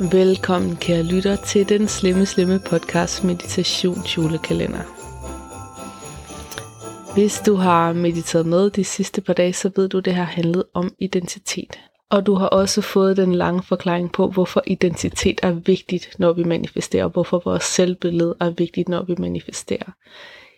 Velkommen 0.00 0.76
kære 0.76 1.02
lytter 1.02 1.36
til 1.36 1.68
den 1.68 1.88
slemme 1.88 2.26
slemme 2.26 2.60
podcast 2.70 3.24
Meditation 3.24 3.96
julekalender. 4.16 4.82
Hvis 7.14 7.40
du 7.46 7.54
har 7.54 7.92
mediteret 7.92 8.46
med 8.46 8.70
de 8.70 8.84
sidste 8.84 9.20
par 9.20 9.32
dage, 9.32 9.52
så 9.52 9.70
ved 9.76 9.88
du, 9.88 9.98
at 9.98 10.04
det 10.04 10.14
har 10.14 10.24
handlet 10.24 10.64
om 10.74 10.94
identitet. 10.98 11.80
Og 12.10 12.26
du 12.26 12.34
har 12.34 12.46
også 12.46 12.80
fået 12.80 13.16
den 13.16 13.34
lange 13.34 13.62
forklaring 13.62 14.12
på, 14.12 14.30
hvorfor 14.30 14.62
identitet 14.66 15.40
er 15.42 15.52
vigtigt, 15.52 16.14
når 16.18 16.32
vi 16.32 16.44
manifesterer, 16.44 17.04
og 17.04 17.10
hvorfor 17.10 17.42
vores 17.44 17.64
selvbillede 17.64 18.36
er 18.40 18.50
vigtigt, 18.50 18.88
når 18.88 19.02
vi 19.02 19.14
manifesterer. 19.18 19.92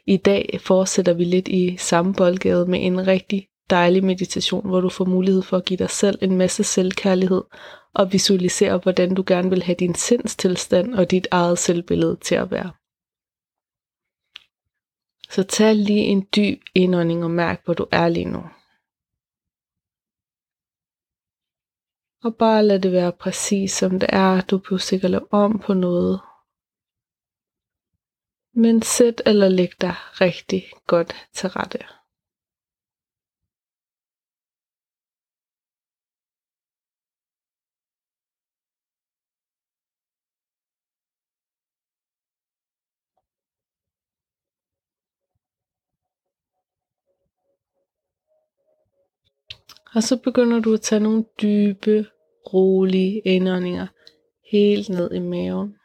I 0.07 0.17
dag 0.17 0.59
fortsætter 0.63 1.13
vi 1.13 1.25
lidt 1.25 1.49
i 1.49 1.77
samme 1.79 2.15
boldgade 2.15 2.67
med 2.67 2.87
en 2.87 3.07
rigtig 3.07 3.49
dejlig 3.71 4.05
meditation, 4.05 4.69
hvor 4.69 4.81
du 4.81 4.89
får 4.89 5.05
mulighed 5.05 5.43
for 5.43 5.57
at 5.57 5.65
give 5.65 5.79
dig 5.79 5.91
selv 5.91 6.19
en 6.23 6.37
masse 6.37 6.65
selvkærlighed 6.65 7.43
og 7.99 8.13
visualisere, 8.13 8.79
hvordan 8.79 9.15
du 9.15 9.25
gerne 9.27 9.51
vil 9.51 9.63
have 9.63 9.77
din 9.85 9.95
sindstilstand 9.95 10.95
og 10.95 11.11
dit 11.11 11.27
eget 11.31 11.59
selvbillede 11.59 12.17
til 12.17 12.35
at 12.35 12.51
være. 12.51 12.73
Så 15.31 15.43
tag 15.43 15.75
lige 15.77 16.05
en 16.05 16.29
dyb 16.37 16.61
indånding 16.75 17.25
og 17.25 17.31
mærk, 17.31 17.65
hvor 17.65 17.75
du 17.75 17.87
er 17.93 18.09
lige 18.09 18.31
nu. 18.37 18.43
Og 22.25 22.37
bare 22.37 22.63
lad 22.65 22.81
det 22.81 22.93
være 22.93 23.13
præcis 23.13 23.73
som 23.73 24.01
det 24.01 24.09
er. 24.13 24.41
Du 24.41 24.59
behøver 24.59 24.79
sikkert 24.79 25.11
lave 25.11 25.33
om 25.33 25.59
på 25.59 25.75
noget. 25.75 26.21
Men 28.55 28.83
sæt 28.83 29.23
eller 29.27 29.49
læg 29.49 29.73
dig 29.81 29.95
rigtig 30.21 30.65
godt 30.87 31.13
til 31.33 31.49
rette. 31.49 31.96
Og 49.97 50.03
så 50.03 50.17
begynder 50.17 50.61
du 50.61 50.75
at 50.75 50.81
tage 50.81 51.01
nogle 51.01 51.25
dybe, 51.43 52.07
rolige 52.53 53.21
indåndinger 53.21 53.87
helt 54.53 54.89
ned 54.89 55.13
i 55.13 55.19
maven. 55.19 55.77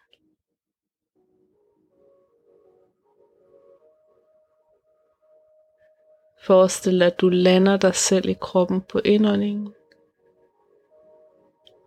Forestil 6.44 7.00
dig, 7.00 7.08
at 7.08 7.22
du 7.22 7.30
lander 7.30 7.78
dig 7.78 7.96
selv 7.96 8.30
i 8.30 8.36
kroppen 8.42 8.82
på 8.82 9.00
indåndingen. 9.06 9.74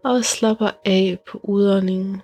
Og 0.05 0.25
slapper 0.25 0.71
af 0.85 1.19
på 1.27 1.41
udåndingen. 1.43 2.23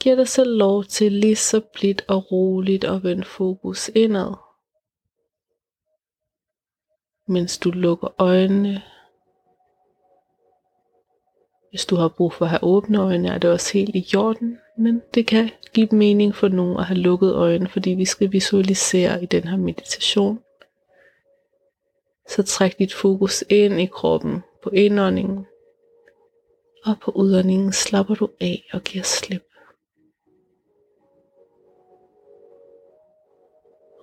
Giv 0.00 0.16
dig 0.16 0.28
selv 0.28 0.56
lov 0.56 0.84
til 0.84 1.12
lige 1.12 1.36
så 1.36 1.60
blidt 1.74 2.04
og 2.08 2.32
roligt 2.32 2.84
at 2.84 3.02
vende 3.04 3.24
fokus 3.24 3.88
indad 3.88 4.41
mens 7.32 7.58
du 7.58 7.70
lukker 7.70 8.08
øjnene. 8.18 8.82
Hvis 11.70 11.86
du 11.86 11.96
har 11.96 12.08
brug 12.08 12.32
for 12.32 12.44
at 12.44 12.50
have 12.50 12.64
åbne 12.64 12.98
øjne, 12.98 13.28
er 13.28 13.38
det 13.38 13.50
også 13.50 13.72
helt 13.72 13.96
i 13.96 14.06
jorden, 14.14 14.58
men 14.78 15.02
det 15.14 15.26
kan 15.26 15.50
give 15.72 15.88
mening 15.92 16.34
for 16.34 16.48
nogen 16.48 16.76
at 16.76 16.84
have 16.84 16.98
lukket 16.98 17.34
øjnene, 17.34 17.68
fordi 17.68 17.90
vi 17.90 18.04
skal 18.04 18.32
visualisere 18.32 19.22
i 19.22 19.26
den 19.26 19.44
her 19.48 19.56
meditation. 19.56 20.40
Så 22.28 22.42
træk 22.42 22.78
dit 22.78 22.94
fokus 22.94 23.44
ind 23.48 23.80
i 23.80 23.86
kroppen 23.86 24.42
på 24.62 24.70
indåndingen, 24.70 25.46
og 26.84 26.94
på 27.00 27.10
udåndingen 27.10 27.72
slapper 27.72 28.14
du 28.14 28.28
af 28.40 28.68
og 28.72 28.80
giver 28.82 29.04
slip. 29.04 29.51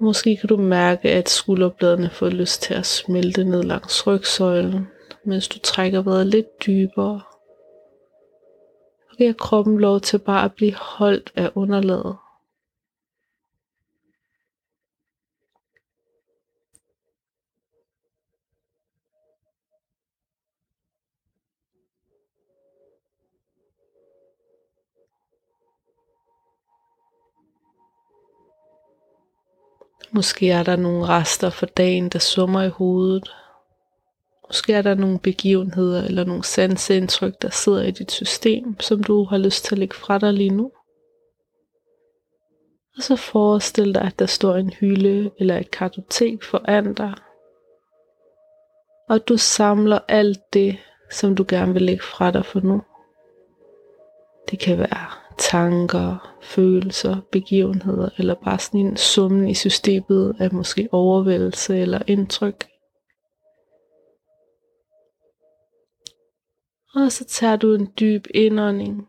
Måske 0.01 0.37
kan 0.37 0.49
du 0.49 0.57
mærke, 0.57 1.09
at 1.09 1.29
skulderbladene 1.29 2.09
får 2.09 2.29
lyst 2.29 2.61
til 2.61 2.73
at 2.73 2.85
smelte 2.85 3.43
ned 3.43 3.63
langs 3.63 4.07
rygsøjlen, 4.07 4.87
mens 5.23 5.47
du 5.47 5.59
trækker 5.59 6.01
vejret 6.01 6.27
lidt 6.27 6.65
dybere. 6.65 7.21
Og 9.09 9.17
giver 9.17 9.33
kroppen 9.33 9.79
lov 9.79 10.01
til 10.01 10.19
bare 10.19 10.45
at 10.45 10.53
blive 10.53 10.73
holdt 10.75 11.31
af 11.35 11.51
underlaget. 11.55 12.15
Måske 30.11 30.49
er 30.49 30.63
der 30.63 30.75
nogle 30.75 31.05
rester 31.05 31.49
for 31.49 31.65
dagen, 31.65 32.09
der 32.09 32.19
summer 32.19 32.63
i 32.63 32.69
hovedet. 32.69 33.31
Måske 34.49 34.73
er 34.73 34.81
der 34.81 34.95
nogle 34.95 35.19
begivenheder 35.19 36.03
eller 36.03 36.23
nogle 36.23 36.43
sansindtryk, 36.43 37.41
der 37.41 37.49
sidder 37.49 37.83
i 37.83 37.91
dit 37.91 38.11
system, 38.11 38.79
som 38.79 39.03
du 39.03 39.23
har 39.23 39.37
lyst 39.37 39.65
til 39.65 39.75
at 39.75 39.79
lægge 39.79 39.95
fra 39.95 40.17
dig 40.17 40.33
lige 40.33 40.49
nu. 40.49 40.71
Og 42.97 43.03
så 43.03 43.15
forestil 43.15 43.95
dig, 43.95 44.01
at 44.01 44.19
der 44.19 44.25
står 44.25 44.55
en 44.55 44.69
hylde 44.69 45.31
eller 45.39 45.57
et 45.57 45.71
kartotek 45.71 46.43
foran 46.43 46.93
dig. 46.93 47.13
Og 49.09 49.27
du 49.27 49.37
samler 49.37 49.99
alt 50.07 50.53
det, 50.53 50.77
som 51.11 51.35
du 51.35 51.45
gerne 51.47 51.73
vil 51.73 51.81
lægge 51.81 52.03
fra 52.03 52.31
dig 52.31 52.45
for 52.45 52.59
nu. 52.59 52.81
Det 54.51 54.59
kan 54.59 54.77
være 54.77 55.28
tanker, 55.39 56.37
følelser, 56.41 57.17
begivenheder, 57.31 58.09
eller 58.17 58.33
bare 58.33 58.59
sådan 58.59 58.79
en 58.79 58.97
summen 58.97 59.47
i 59.47 59.53
systemet 59.53 60.35
af 60.39 60.53
måske 60.53 60.89
overvældelse 60.91 61.77
eller 61.77 62.01
indtryk. 62.07 62.67
Og 66.95 67.11
så 67.11 67.25
tager 67.25 67.55
du 67.55 67.73
en 67.73 67.93
dyb 67.99 68.25
indånding 68.33 69.07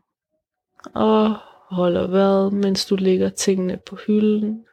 og 0.94 1.36
holder 1.70 2.06
vejret, 2.06 2.52
mens 2.52 2.86
du 2.86 2.96
lægger 2.96 3.28
tingene 3.28 3.76
på 3.76 3.96
hylden. 3.96 4.64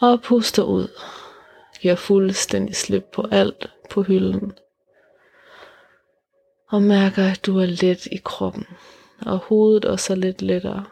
Og 0.00 0.22
puster 0.22 0.62
ud. 0.62 0.88
Giver 1.80 1.94
fuldstændig 1.94 2.76
slip 2.76 3.04
på 3.12 3.26
alt 3.30 3.70
på 3.90 4.02
hylden. 4.02 4.52
Og 6.68 6.82
mærker, 6.82 7.24
at 7.24 7.46
du 7.46 7.58
er 7.58 7.66
let 7.66 8.06
i 8.06 8.20
kroppen 8.24 8.66
og 9.20 9.38
hovedet 9.38 9.84
også 9.84 10.12
er 10.12 10.16
lidt 10.16 10.42
lettere. 10.42 10.84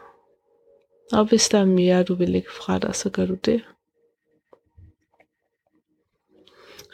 Og 1.11 1.25
hvis 1.25 1.49
der 1.49 1.59
er 1.59 1.65
mere, 1.65 2.03
du 2.03 2.13
vil 2.13 2.29
lægge 2.29 2.49
fra 2.51 2.79
dig, 2.79 2.95
så 2.95 3.09
gør 3.09 3.25
du 3.25 3.33
det. 3.33 3.63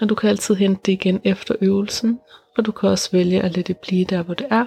Og 0.02 0.10
du 0.10 0.16
kan 0.16 0.30
altid 0.30 0.56
hente 0.56 0.82
det 0.86 0.92
igen 0.92 1.22
efter 1.24 1.56
øvelsen, 1.62 2.20
og 2.58 2.66
du 2.66 2.72
kan 2.72 2.90
også 2.90 3.12
vælge 3.12 3.42
at 3.42 3.56
lade 3.56 3.64
det 3.74 3.78
blive 3.78 4.06
der, 4.06 4.24
hvor 4.24 4.34
det 4.34 4.48
er. 4.50 4.66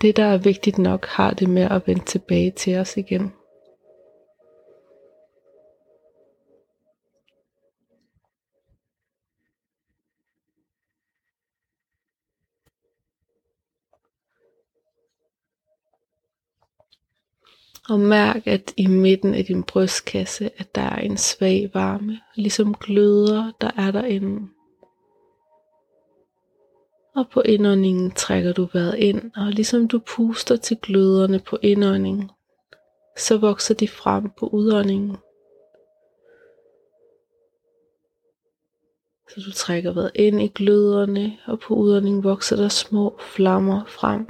Det, 0.00 0.16
der 0.16 0.24
er 0.24 0.38
vigtigt 0.38 0.78
nok, 0.78 1.06
har 1.06 1.30
det 1.30 1.48
med 1.48 1.62
at 1.62 1.82
vende 1.86 2.04
tilbage 2.04 2.50
til 2.50 2.78
os 2.78 2.96
igen. 2.96 3.32
Og 17.88 18.00
mærk, 18.00 18.46
at 18.46 18.74
i 18.76 18.86
midten 18.86 19.34
af 19.34 19.44
din 19.44 19.62
brystkasse, 19.62 20.50
at 20.56 20.74
der 20.74 20.82
er 20.82 20.98
en 20.98 21.16
svag 21.16 21.70
varme, 21.74 22.20
ligesom 22.34 22.74
gløder, 22.74 23.52
der 23.60 23.70
er 23.76 23.90
derinde. 23.90 24.48
Og 27.16 27.28
på 27.32 27.40
indåndingen 27.40 28.10
trækker 28.10 28.52
du 28.52 28.68
vejret 28.72 28.98
ind, 28.98 29.30
og 29.36 29.46
ligesom 29.50 29.88
du 29.88 30.00
puster 30.16 30.56
til 30.56 30.76
gløderne 30.82 31.38
på 31.38 31.58
indåndingen, 31.62 32.30
så 33.18 33.38
vokser 33.38 33.74
de 33.74 33.88
frem 33.88 34.30
på 34.38 34.46
udåndingen. 34.46 35.16
Så 39.28 39.40
du 39.46 39.52
trækker 39.52 39.92
vejret 39.92 40.10
ind 40.14 40.42
i 40.42 40.48
gløderne, 40.48 41.38
og 41.46 41.60
på 41.60 41.74
udåndingen 41.74 42.24
vokser 42.24 42.56
der 42.56 42.68
små 42.68 43.18
flammer 43.18 43.84
frem. 43.84 44.26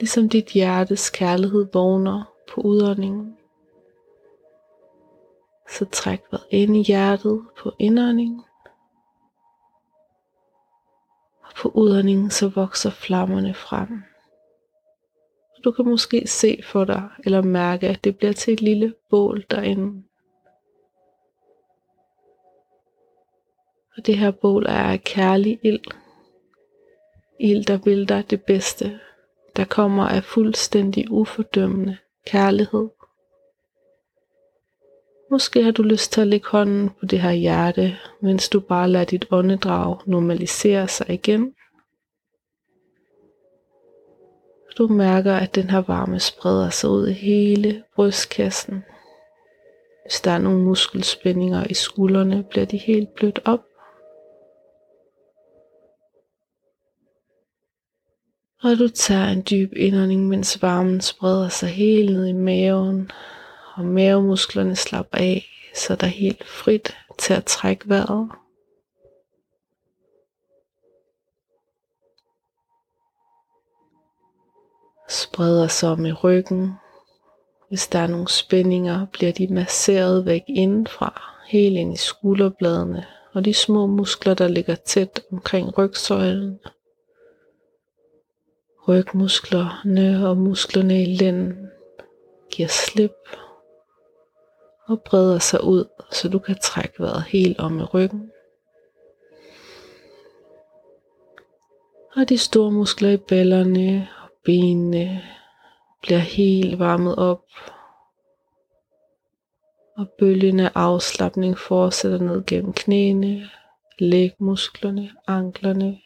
Ligesom 0.00 0.28
dit 0.28 0.46
hjertes 0.46 1.10
kærlighed 1.10 1.66
vågner 1.72 2.34
på 2.48 2.60
udåndingen. 2.60 3.36
Så 5.70 5.84
træk 5.84 6.22
vejret 6.30 6.46
ind 6.50 6.76
i 6.76 6.82
hjertet 6.82 7.46
på 7.58 7.72
indåndingen. 7.78 8.42
Og 11.42 11.54
på 11.56 11.68
udåndingen 11.68 12.30
så 12.30 12.48
vokser 12.48 12.90
flammerne 12.90 13.54
frem. 13.54 14.02
Du 15.64 15.72
kan 15.72 15.84
måske 15.84 16.26
se 16.26 16.60
for 16.64 16.84
dig 16.84 17.08
eller 17.24 17.42
mærke, 17.42 17.88
at 17.88 18.04
det 18.04 18.18
bliver 18.18 18.32
til 18.32 18.52
et 18.52 18.60
lille 18.60 18.94
bål 19.10 19.44
derinde. 19.50 20.02
Og 23.96 24.06
det 24.06 24.18
her 24.18 24.30
bål 24.30 24.66
er 24.68 24.96
kærlig 24.96 25.60
ild. 25.62 25.80
Ild, 27.40 27.64
der 27.64 27.76
vil 27.76 28.08
dig 28.08 28.30
det 28.30 28.42
bedste. 28.42 29.00
Der 29.56 29.64
kommer 29.64 30.08
af 30.08 30.24
fuldstændig 30.24 31.10
ufordømmende 31.10 31.96
kærlighed. 32.26 32.88
Måske 35.30 35.62
har 35.62 35.70
du 35.70 35.82
lyst 35.82 36.12
til 36.12 36.20
at 36.20 36.26
lægge 36.26 36.48
hånden 36.48 36.90
på 36.90 37.06
det 37.06 37.20
her 37.20 37.32
hjerte, 37.32 37.96
mens 38.20 38.48
du 38.48 38.60
bare 38.60 38.88
lader 38.88 39.04
dit 39.04 39.26
åndedrag 39.30 39.98
normalisere 40.06 40.88
sig 40.88 41.10
igen. 41.10 41.54
Du 44.78 44.88
mærker, 44.88 45.34
at 45.34 45.54
den 45.54 45.70
her 45.70 45.82
varme 45.82 46.20
spreder 46.20 46.70
sig 46.70 46.90
ud 46.90 47.08
i 47.08 47.12
hele 47.12 47.84
brystkassen. 47.94 48.84
Hvis 50.04 50.20
der 50.20 50.30
er 50.30 50.38
nogle 50.38 50.64
muskelspændinger 50.64 51.66
i 51.70 51.74
skuldrene, 51.74 52.44
bliver 52.50 52.66
de 52.66 52.76
helt 52.76 53.14
blødt 53.14 53.40
op. 53.44 53.60
Og 58.64 58.78
du 58.78 58.88
tager 58.88 59.26
en 59.26 59.42
dyb 59.50 59.72
indånding, 59.76 60.28
mens 60.28 60.62
varmen 60.62 61.00
spreder 61.00 61.48
sig 61.48 61.68
helt 61.68 62.12
ned 62.12 62.26
i 62.26 62.32
maven, 62.32 63.10
og 63.74 63.84
mavemusklerne 63.84 64.76
slapper 64.76 65.18
af, 65.18 65.46
så 65.74 65.94
der 65.94 66.06
er 66.06 66.10
helt 66.10 66.44
frit 66.44 66.96
til 67.18 67.34
at 67.34 67.44
trække 67.44 67.88
vejret. 67.88 68.30
Spreder 75.08 75.68
sig 75.68 75.88
om 75.88 76.06
i 76.06 76.12
ryggen. 76.12 76.72
Hvis 77.68 77.86
der 77.86 77.98
er 77.98 78.06
nogle 78.06 78.28
spændinger, 78.28 79.06
bliver 79.12 79.32
de 79.32 79.54
masseret 79.54 80.26
væk 80.26 80.42
indenfra, 80.48 81.22
helt 81.46 81.76
ind 81.76 81.94
i 81.94 81.96
skulderbladene 81.96 83.06
og 83.32 83.44
de 83.44 83.54
små 83.54 83.86
muskler, 83.86 84.34
der 84.34 84.48
ligger 84.48 84.74
tæt 84.74 85.22
omkring 85.32 85.78
rygsøjlen 85.78 86.58
Rygmusklerne 88.88 90.28
og 90.28 90.36
musklerne 90.36 91.02
i 91.02 91.06
lænden 91.06 91.70
giver 92.50 92.68
slip 92.68 93.16
og 94.86 95.02
breder 95.02 95.38
sig 95.38 95.64
ud, 95.64 95.84
så 96.12 96.28
du 96.28 96.38
kan 96.38 96.56
trække 96.62 96.94
vejret 96.98 97.22
helt 97.22 97.58
om 97.58 97.78
i 97.78 97.82
ryggen. 97.82 98.30
Og 102.16 102.28
de 102.28 102.38
store 102.38 102.70
muskler 102.70 103.10
i 103.10 103.16
ballerne 103.16 104.08
og 104.22 104.30
benene 104.44 105.22
bliver 106.02 106.18
helt 106.18 106.78
varmet 106.78 107.16
op. 107.16 107.44
Og 109.96 110.08
bølgen 110.18 110.60
af 110.60 110.70
afslappning 110.74 111.58
fortsætter 111.58 112.18
ned 112.18 112.46
gennem 112.46 112.72
knæene, 112.72 113.50
lægmusklerne, 113.98 115.10
anklerne, 115.26 115.98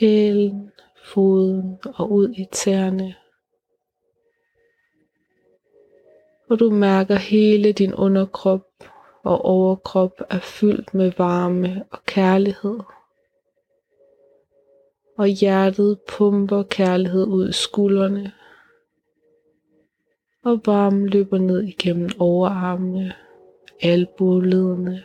hælen, 0.00 0.70
foden 1.14 1.78
og 1.94 2.12
ud 2.12 2.34
i 2.36 2.46
tæerne. 2.52 3.14
Og 6.50 6.58
du 6.58 6.70
mærker 6.70 7.14
hele 7.14 7.72
din 7.72 7.94
underkrop 7.94 8.66
og 9.22 9.44
overkrop 9.44 10.20
er 10.30 10.38
fyldt 10.38 10.94
med 10.94 11.12
varme 11.18 11.84
og 11.90 11.98
kærlighed. 12.06 12.78
Og 15.18 15.26
hjertet 15.26 15.98
pumper 16.08 16.62
kærlighed 16.62 17.26
ud 17.26 17.48
i 17.48 17.52
skuldrene. 17.52 18.32
Og 20.44 20.60
varmen 20.66 21.06
løber 21.06 21.38
ned 21.38 21.62
igennem 21.62 22.10
overarmene, 22.18 23.12
albueledene, 23.82 25.02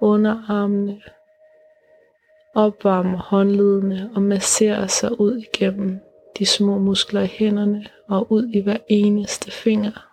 underarmene 0.00 1.02
opvarmer 2.54 3.18
håndledene 3.18 4.10
og 4.14 4.22
masserer 4.22 4.86
sig 4.86 5.20
ud 5.20 5.36
igennem 5.36 6.00
de 6.38 6.46
små 6.46 6.78
muskler 6.78 7.22
i 7.22 7.26
hænderne 7.26 7.86
og 8.08 8.32
ud 8.32 8.48
i 8.48 8.60
hver 8.60 8.78
eneste 8.88 9.50
finger. 9.50 10.10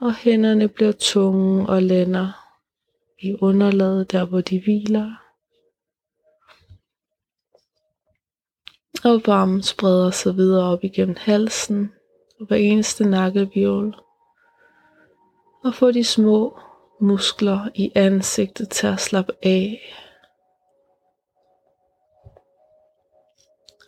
Og 0.00 0.14
hænderne 0.14 0.68
bliver 0.68 0.92
tunge 0.92 1.68
og 1.68 1.82
lænder 1.82 2.32
i 3.22 3.36
underlaget 3.40 4.12
der 4.12 4.24
hvor 4.24 4.40
de 4.40 4.60
hviler. 4.60 5.22
Og 9.04 9.22
varmen 9.26 9.62
spreder 9.62 10.10
sig 10.10 10.36
videre 10.36 10.72
op 10.72 10.84
igennem 10.84 11.16
halsen 11.18 11.92
og 12.40 12.46
hver 12.46 12.56
eneste 12.56 13.04
nakkevirvel. 13.04 13.94
Og 15.64 15.74
få 15.74 15.90
de 15.92 16.04
små 16.04 16.58
muskler 17.00 17.68
i 17.74 17.92
ansigtet 17.94 18.68
til 18.68 18.86
at 18.86 19.00
slappe 19.00 19.32
af 19.42 19.80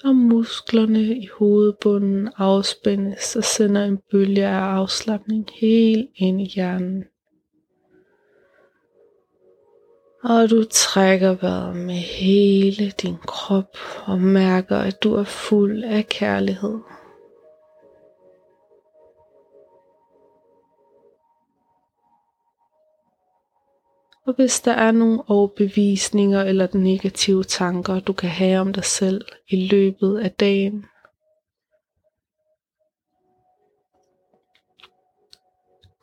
og 0.04 0.16
musklerne 0.16 1.00
i 1.00 1.28
hovedbunden 1.38 2.28
afspændes 2.36 3.36
og 3.36 3.44
sender 3.44 3.84
en 3.84 3.98
bølge 4.10 4.46
af 4.46 4.60
afslappning 4.60 5.48
helt 5.60 6.10
ind 6.16 6.40
i 6.40 6.44
hjernen. 6.44 7.04
Og 10.22 10.50
du 10.50 10.64
trækker 10.70 11.34
vejret 11.40 11.76
med 11.76 11.94
hele 11.94 12.90
din 12.90 13.16
krop 13.26 13.76
og 14.04 14.20
mærker, 14.20 14.78
at 14.78 15.02
du 15.02 15.14
er 15.14 15.24
fuld 15.24 15.84
af 15.84 16.06
kærlighed. 16.06 16.78
Og 24.26 24.34
hvis 24.34 24.60
der 24.60 24.72
er 24.72 24.90
nogle 24.92 25.22
overbevisninger 25.30 26.42
eller 26.42 26.68
negative 26.74 27.44
tanker, 27.44 28.00
du 28.00 28.12
kan 28.12 28.30
have 28.30 28.60
om 28.60 28.72
dig 28.72 28.84
selv 28.84 29.24
i 29.48 29.66
løbet 29.66 30.18
af 30.18 30.32
dagen, 30.32 30.86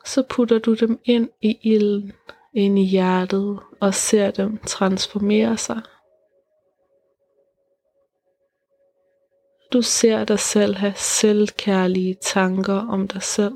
så 0.06 0.24
putter 0.30 0.60
du 0.60 0.74
dem 0.74 1.00
ind 1.06 1.30
i 1.42 1.58
ilden, 1.62 2.14
ind 2.54 2.80
i 2.80 2.84
hjertet 2.84 3.60
og 3.80 3.94
ser 3.94 4.32
dem 4.32 4.58
transformere 4.58 5.58
sig. 5.58 5.82
Du 9.74 9.82
ser 9.82 10.26
dig 10.26 10.40
selv 10.40 10.76
have 10.76 10.94
selvkærlige 10.96 12.18
tanker 12.22 12.88
om 12.92 13.08
dig 13.08 13.24
selv. 13.24 13.56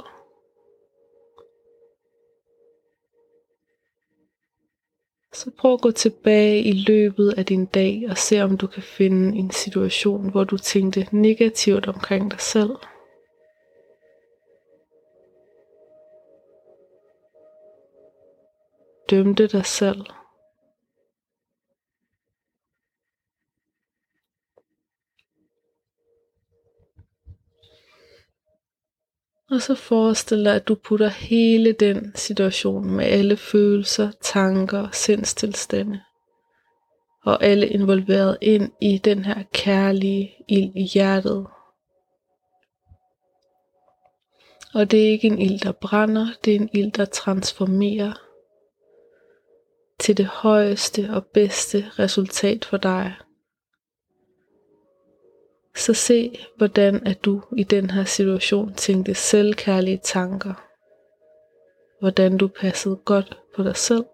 Så 5.35 5.51
prøv 5.57 5.73
at 5.73 5.81
gå 5.81 5.91
tilbage 5.91 6.61
i 6.61 6.71
løbet 6.71 7.33
af 7.37 7.45
din 7.45 7.65
dag 7.65 8.05
og 8.09 8.17
se 8.17 8.41
om 8.41 8.57
du 8.57 8.67
kan 8.67 8.83
finde 8.83 9.37
en 9.37 9.51
situation, 9.51 10.31
hvor 10.31 10.43
du 10.43 10.57
tænkte 10.57 11.07
negativt 11.11 11.87
omkring 11.87 12.31
dig 12.31 12.39
selv. 12.39 12.75
Dømte 19.09 19.47
dig 19.47 19.65
selv. 19.65 20.01
Og 29.51 29.61
så 29.61 29.75
forestil 29.75 30.45
dig, 30.45 30.55
at 30.55 30.67
du 30.67 30.75
putter 30.75 31.07
hele 31.07 31.71
den 31.71 32.15
situation 32.15 32.91
med 32.91 33.05
alle 33.05 33.37
følelser, 33.37 34.11
tanker, 34.21 34.91
sindstilstande 34.91 36.01
og 37.25 37.43
alle 37.43 37.67
involveret 37.67 38.37
ind 38.41 38.71
i 38.81 38.97
den 38.97 39.25
her 39.25 39.43
kærlige 39.53 40.35
ild 40.47 40.71
i 40.75 40.83
hjertet. 40.83 41.47
Og 44.73 44.91
det 44.91 45.05
er 45.05 45.11
ikke 45.11 45.27
en 45.27 45.39
ild, 45.39 45.59
der 45.59 45.71
brænder, 45.71 46.27
det 46.45 46.55
er 46.55 46.59
en 46.59 46.69
ild, 46.73 46.91
der 46.91 47.05
transformerer 47.05 48.13
til 49.99 50.17
det 50.17 50.25
højeste 50.25 51.09
og 51.09 51.25
bedste 51.25 51.91
resultat 51.99 52.65
for 52.65 52.77
dig. 52.77 53.15
Så 55.75 55.93
se, 55.93 56.39
hvordan 56.57 57.07
at 57.07 57.25
du 57.25 57.41
i 57.57 57.63
den 57.63 57.89
her 57.89 58.03
situation 58.03 58.73
tænkte 58.73 59.13
selvkærlige 59.13 59.99
tanker. 60.03 60.53
Hvordan 61.99 62.37
du 62.37 62.47
passede 62.47 62.95
godt 62.95 63.37
på 63.55 63.63
dig 63.63 63.75
selv. 63.75 64.05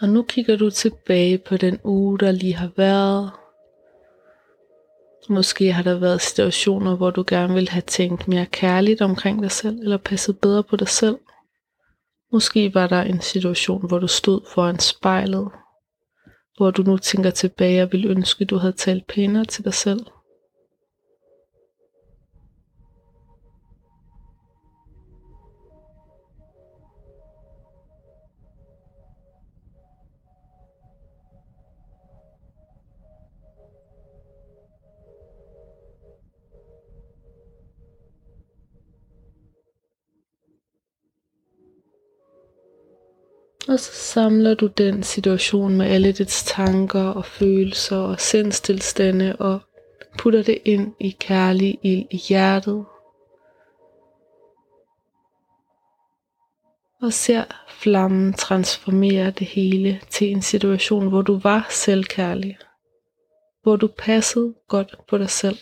Og 0.00 0.08
nu 0.08 0.22
kigger 0.22 0.56
du 0.56 0.70
tilbage 0.70 1.38
på 1.38 1.56
den 1.56 1.78
uge, 1.84 2.18
der 2.18 2.30
lige 2.30 2.54
har 2.54 2.70
været. 2.76 3.30
Måske 5.28 5.72
har 5.72 5.82
der 5.82 5.98
været 5.98 6.20
situationer, 6.20 6.96
hvor 6.96 7.10
du 7.10 7.24
gerne 7.26 7.54
vil 7.54 7.68
have 7.68 7.82
tænkt 7.86 8.28
mere 8.28 8.46
kærligt 8.46 9.02
omkring 9.02 9.42
dig 9.42 9.50
selv, 9.50 9.78
eller 9.78 9.96
passet 9.96 10.38
bedre 10.38 10.62
på 10.62 10.76
dig 10.76 10.88
selv. 10.88 11.18
Måske 12.32 12.74
var 12.74 12.86
der 12.86 13.02
en 13.02 13.20
situation, 13.20 13.88
hvor 13.88 13.98
du 13.98 14.06
stod 14.06 14.40
foran 14.54 14.78
spejlet, 14.78 15.48
hvor 16.56 16.70
du 16.70 16.82
nu 16.82 16.98
tænker 16.98 17.30
tilbage 17.30 17.82
og 17.82 17.92
vil 17.92 18.06
ønske, 18.06 18.44
du 18.44 18.56
havde 18.56 18.72
talt 18.72 19.06
pænere 19.06 19.44
til 19.44 19.64
dig 19.64 19.74
selv. 19.74 20.00
Og 43.68 43.80
så 43.80 43.92
samler 43.92 44.54
du 44.54 44.66
den 44.66 45.02
situation 45.02 45.76
med 45.76 45.86
alle 45.86 46.12
dets 46.12 46.44
tanker 46.44 47.02
og 47.02 47.24
følelser 47.24 47.96
og 47.96 48.20
sindstilstande 48.20 49.36
og 49.36 49.60
putter 50.18 50.42
det 50.42 50.58
ind 50.64 50.94
i 51.00 51.16
kærlig 51.20 51.78
ild 51.82 52.06
i 52.10 52.16
hjertet. 52.16 52.84
Og 57.02 57.12
ser 57.12 57.44
flammen 57.68 58.32
transformere 58.32 59.30
det 59.30 59.46
hele 59.46 60.00
til 60.10 60.30
en 60.30 60.42
situation, 60.42 61.08
hvor 61.08 61.22
du 61.22 61.38
var 61.38 61.66
selvkærlig. 61.70 62.58
Hvor 63.62 63.76
du 63.76 63.88
passede 63.98 64.54
godt 64.68 64.94
på 65.08 65.18
dig 65.18 65.30
selv. 65.30 65.58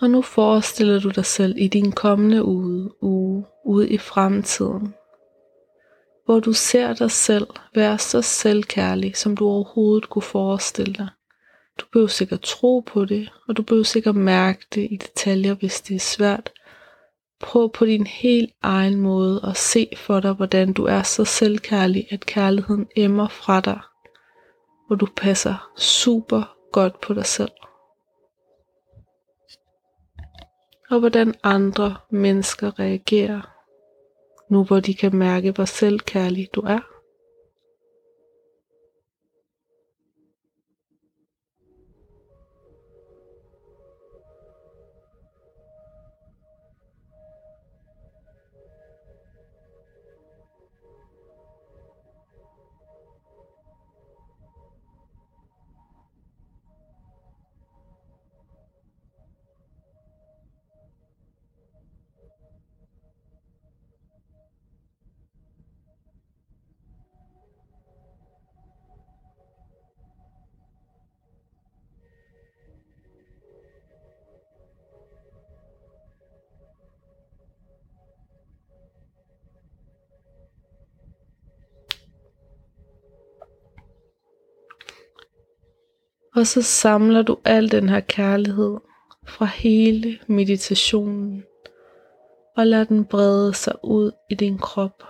Og 0.00 0.10
nu 0.10 0.22
forestiller 0.22 1.00
du 1.00 1.08
dig 1.08 1.26
selv 1.26 1.54
i 1.58 1.68
din 1.68 1.92
kommende 1.92 2.44
uge, 2.44 2.90
uge 3.02 3.44
ude 3.64 3.88
i 3.88 3.98
fremtiden, 3.98 4.94
hvor 6.24 6.40
du 6.40 6.52
ser 6.52 6.94
dig 6.94 7.10
selv 7.10 7.46
være 7.74 7.98
så 7.98 8.22
selvkærlig, 8.22 9.16
som 9.16 9.36
du 9.36 9.48
overhovedet 9.48 10.08
kunne 10.08 10.22
forestille 10.22 10.94
dig. 10.94 11.08
Du 11.80 11.84
behøver 11.92 12.08
sikkert 12.08 12.40
tro 12.40 12.80
på 12.80 13.04
det, 13.04 13.32
og 13.48 13.56
du 13.56 13.62
behøver 13.62 13.84
sikkert 13.84 14.16
mærke 14.16 14.66
det 14.74 14.88
i 14.90 14.96
detaljer, 14.96 15.54
hvis 15.54 15.80
det 15.80 15.94
er 15.94 16.00
svært. 16.00 16.52
Prøv 17.40 17.72
på 17.72 17.86
din 17.86 18.06
helt 18.06 18.50
egen 18.62 19.00
måde 19.00 19.40
at 19.44 19.56
se 19.56 19.88
for 19.96 20.20
dig, 20.20 20.32
hvordan 20.32 20.72
du 20.72 20.84
er 20.84 21.02
så 21.02 21.24
selvkærlig, 21.24 22.06
at 22.10 22.26
kærligheden 22.26 22.86
emmer 22.96 23.28
fra 23.28 23.60
dig, 23.60 23.80
hvor 24.86 24.96
du 24.96 25.06
passer 25.16 25.70
super 25.76 26.56
godt 26.72 27.00
på 27.00 27.14
dig 27.14 27.26
selv. 27.26 27.50
Og 30.90 31.00
hvordan 31.00 31.34
andre 31.42 31.96
mennesker 32.10 32.78
reagerer, 32.78 33.40
nu 34.52 34.64
hvor 34.64 34.80
de 34.80 34.94
kan 34.94 35.16
mærke, 35.16 35.50
hvor 35.50 35.64
selvkærlig 35.64 36.48
du 36.54 36.60
er. 36.60 36.80
Og 86.34 86.46
så 86.46 86.62
samler 86.62 87.22
du 87.22 87.38
al 87.44 87.70
den 87.70 87.88
her 87.88 88.00
kærlighed 88.00 88.78
fra 89.26 89.44
hele 89.44 90.18
meditationen 90.26 91.44
og 92.56 92.66
lad 92.66 92.86
den 92.86 93.04
brede 93.04 93.54
sig 93.54 93.74
ud 93.84 94.12
i 94.30 94.34
din 94.34 94.58
krop. 94.58 95.04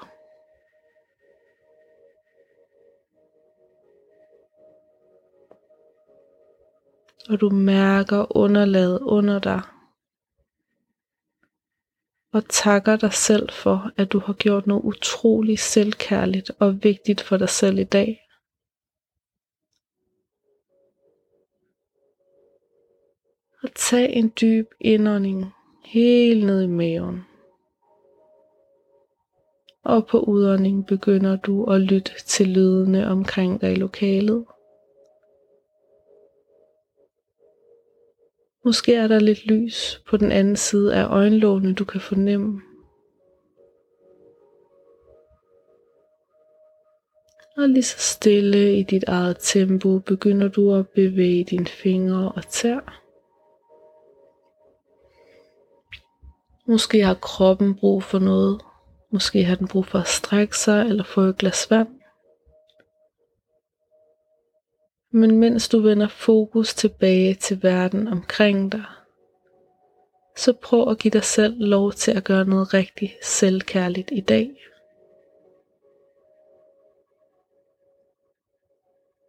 Og 7.28 7.40
du 7.40 7.50
mærker 7.50 8.36
underlaget 8.36 8.98
under 9.00 9.38
dig. 9.38 9.62
Og 12.32 12.48
takker 12.48 12.96
dig 12.96 13.12
selv 13.12 13.50
for, 13.50 13.90
at 13.96 14.12
du 14.12 14.18
har 14.18 14.32
gjort 14.32 14.66
noget 14.66 14.82
utroligt 14.82 15.60
selvkærligt 15.60 16.50
og 16.58 16.84
vigtigt 16.84 17.20
for 17.20 17.36
dig 17.36 17.48
selv 17.48 17.78
i 17.78 17.84
dag. 17.84 18.29
Og 23.62 23.68
tag 23.74 24.12
en 24.12 24.32
dyb 24.40 24.66
indånding 24.80 25.54
helt 25.84 26.46
ned 26.46 26.62
i 26.62 26.66
maven. 26.66 27.20
Og 29.84 30.06
på 30.06 30.20
udånding 30.20 30.86
begynder 30.86 31.36
du 31.36 31.64
at 31.64 31.80
lytte 31.80 32.12
til 32.26 32.48
lydene 32.48 33.06
omkring 33.06 33.60
dig 33.60 33.72
i 33.72 33.74
lokalet. 33.74 34.44
Måske 38.64 38.94
er 38.94 39.08
der 39.08 39.18
lidt 39.18 39.46
lys 39.46 40.02
på 40.08 40.16
den 40.16 40.32
anden 40.32 40.56
side 40.56 40.94
af 40.94 41.04
øjenlågene, 41.04 41.74
du 41.74 41.84
kan 41.84 42.00
fornemme. 42.00 42.60
Og 47.56 47.68
lige 47.68 47.82
så 47.82 47.98
stille 47.98 48.78
i 48.78 48.82
dit 48.82 49.04
eget 49.06 49.36
tempo 49.40 49.98
begynder 49.98 50.48
du 50.48 50.74
at 50.74 50.88
bevæge 50.88 51.44
dine 51.44 51.66
fingre 51.66 52.32
og 52.32 52.48
tær. 52.48 53.00
Måske 56.70 57.04
har 57.04 57.14
kroppen 57.14 57.74
brug 57.74 58.02
for 58.02 58.18
noget. 58.18 58.60
Måske 59.12 59.44
har 59.44 59.54
den 59.54 59.68
brug 59.68 59.86
for 59.86 59.98
at 59.98 60.08
strække 60.08 60.58
sig 60.58 60.86
eller 60.86 61.04
få 61.04 61.20
et 61.20 61.36
glas 61.38 61.70
vand. 61.70 61.88
Men 65.12 65.38
mens 65.38 65.68
du 65.68 65.80
vender 65.80 66.08
fokus 66.08 66.74
tilbage 66.74 67.34
til 67.34 67.62
verden 67.62 68.08
omkring 68.08 68.72
dig, 68.72 68.84
så 70.36 70.52
prøv 70.52 70.88
at 70.90 70.98
give 70.98 71.10
dig 71.10 71.24
selv 71.24 71.54
lov 71.58 71.92
til 71.92 72.10
at 72.10 72.24
gøre 72.24 72.44
noget 72.44 72.74
rigtig 72.74 73.16
selvkærligt 73.22 74.10
i 74.12 74.20
dag. 74.20 74.50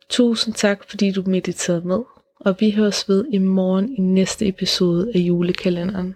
Tusind 0.10 0.53
tak, 0.53 0.89
fordi 0.89 1.12
du 1.12 1.24
mediterede 1.25 1.88
med, 1.88 2.00
og 2.39 2.55
vi 2.60 2.71
høres 2.71 3.10
ved 3.10 3.25
i 3.29 3.38
morgen 3.38 3.95
i 3.95 4.01
næste 4.01 4.48
episode 4.48 5.12
af 5.15 5.19
julekalenderen. 5.19 6.15